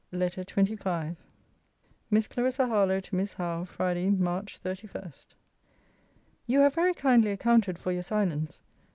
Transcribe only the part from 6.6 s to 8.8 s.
have very kindly accounted for your silence.